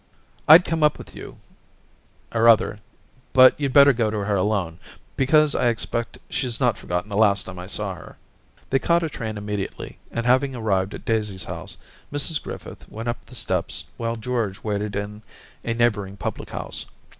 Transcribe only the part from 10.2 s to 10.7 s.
having